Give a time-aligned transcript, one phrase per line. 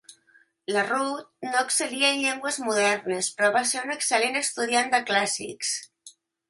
[0.75, 5.81] La Routh no excel·lia en llengües modernes però va ser una excel·lent estudiant dels clàssics.